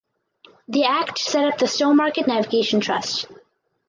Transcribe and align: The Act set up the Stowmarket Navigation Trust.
The 0.67 0.85
Act 0.85 1.19
set 1.19 1.43
up 1.45 1.59
the 1.59 1.67
Stowmarket 1.67 2.25
Navigation 2.25 2.79
Trust. 2.81 3.27